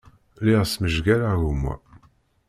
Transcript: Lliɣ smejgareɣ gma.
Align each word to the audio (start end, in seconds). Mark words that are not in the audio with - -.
Lliɣ 0.39 0.63
smejgareɣ 0.65 1.33
gma. 1.53 1.73